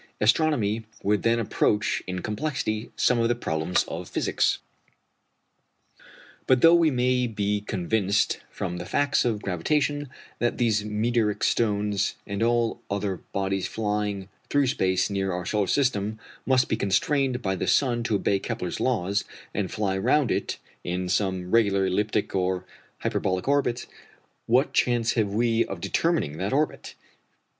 Astronomy 0.19 0.83
would 1.03 1.21
then 1.21 1.37
approach 1.37 2.01
in 2.07 2.23
complexity 2.23 2.89
some 2.95 3.19
of 3.19 3.27
the 3.27 3.35
problems 3.35 3.83
of 3.87 4.09
physics. 4.09 4.57
But 6.47 6.61
though 6.61 6.73
we 6.73 6.89
may 6.89 7.27
be 7.27 7.61
convinced 7.61 8.39
from 8.49 8.77
the 8.77 8.87
facts 8.87 9.25
of 9.25 9.43
gravitation 9.43 10.09
that 10.39 10.57
these 10.57 10.83
meteoric 10.83 11.43
stones, 11.43 12.15
and 12.25 12.41
all 12.41 12.81
other 12.89 13.17
bodies 13.31 13.67
flying 13.67 14.27
through 14.49 14.65
space 14.65 15.11
near 15.11 15.31
our 15.31 15.45
solar 15.45 15.67
system, 15.67 16.17
must 16.47 16.67
be 16.67 16.75
constrained 16.77 17.43
by 17.43 17.55
the 17.55 17.67
sun 17.67 18.01
to 18.05 18.15
obey 18.15 18.39
Kepler's 18.39 18.79
laws, 18.79 19.23
and 19.53 19.71
fly 19.71 19.95
round 19.95 20.31
it 20.31 20.57
in 20.83 21.09
some 21.09 21.51
regular 21.51 21.85
elliptic 21.85 22.33
or 22.33 22.65
hyperbolic 23.01 23.47
orbit, 23.47 23.85
what 24.47 24.73
chance 24.73 25.13
have 25.13 25.29
we 25.31 25.63
of 25.65 25.79
determining 25.79 26.39
that 26.39 26.53
orbit? 26.53 26.95